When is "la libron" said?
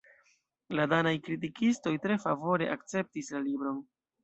3.39-3.81